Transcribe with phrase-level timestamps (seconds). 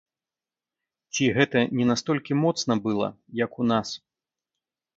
[1.15, 3.09] Ці гэта не настолькі моцна была,
[3.45, 3.89] як у нас?